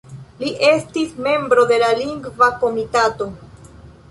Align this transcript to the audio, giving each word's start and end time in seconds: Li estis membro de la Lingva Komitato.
Li 0.43 0.53
estis 0.69 1.11
membro 1.27 1.67
de 1.73 1.77
la 1.83 1.91
Lingva 2.01 2.49
Komitato. 2.65 3.31